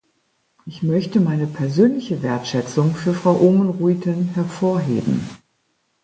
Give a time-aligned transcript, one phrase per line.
[0.65, 5.21] Ich möchte meine persönliche Wertschätzung für Frau Oomen-Ruijten hervorheben.